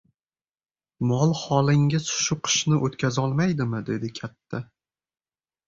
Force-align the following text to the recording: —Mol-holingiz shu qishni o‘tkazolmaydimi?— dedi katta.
—Mol-holingiz 1.11 2.09
shu 2.23 2.39
qishni 2.49 2.81
o‘tkazolmaydimi?— 2.89 3.85
dedi 3.93 4.13
katta. 4.21 4.67